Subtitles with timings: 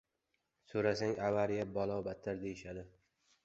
[0.71, 2.91] Soʻrasang, avariya, balo-battar deyishadi.